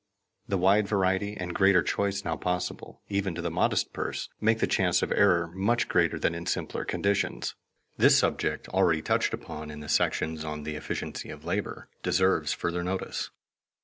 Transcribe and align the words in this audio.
The 0.47 0.57
wide 0.57 0.87
variety 0.87 1.37
and 1.37 1.53
greater 1.53 1.83
choice 1.83 2.25
now 2.25 2.35
possible, 2.35 3.03
even 3.07 3.35
to 3.35 3.41
the 3.43 3.51
modest 3.51 3.93
purse, 3.93 4.29
make 4.41 4.57
the 4.57 4.65
chance 4.65 5.03
of 5.03 5.11
error 5.11 5.45
much 5.53 5.87
greater 5.87 6.17
than 6.17 6.33
in 6.33 6.47
simpler 6.47 6.83
conditions. 6.85 7.53
This 7.99 8.17
subject, 8.17 8.67
already 8.69 9.03
touched 9.03 9.31
upon 9.31 9.69
in 9.69 9.79
the 9.79 9.87
sections 9.89 10.43
on 10.43 10.63
the 10.63 10.73
efficiency 10.75 11.29
of 11.29 11.45
labor, 11.45 11.87
deserves 12.01 12.51
further 12.51 12.83
notice. 12.83 13.29